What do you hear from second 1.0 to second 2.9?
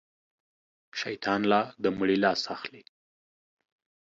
شيطان لا د مړي لاس اخلي.